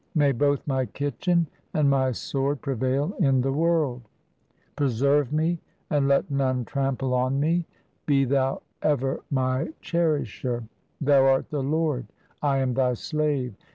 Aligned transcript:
May 0.15 0.31
both 0.31 0.65
my 0.65 0.87
kitchen 0.87 1.45
and 1.75 1.87
my 1.87 2.11
sword 2.11 2.63
prevail 2.63 3.13
in 3.19 3.41
the 3.41 3.53
world! 3.53 4.01
1 4.01 4.07
Preserve 4.75 5.31
me 5.31 5.59
and 5.91 6.07
let 6.07 6.31
none 6.31 6.65
trample 6.65 7.13
on 7.13 7.39
me; 7.39 7.67
Be 8.07 8.25
Thou 8.25 8.63
ever 8.81 9.21
my 9.29 9.73
cherisher! 9.79 10.63
Thou 10.99 11.25
art 11.25 11.51
the 11.51 11.61
Lord, 11.61 12.07
I 12.41 12.57
am 12.57 12.73
Thy 12.73 12.95
slave. 12.95 13.53